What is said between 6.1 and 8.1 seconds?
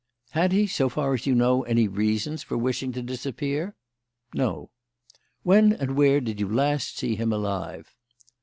did you last see him alive?"